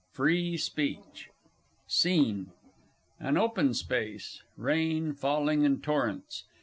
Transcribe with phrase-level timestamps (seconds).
[0.13, 1.29] Free Speech
[1.85, 2.47] SCENE
[3.21, 4.41] _An Open Space.
[4.57, 6.43] Rain falling in torrents.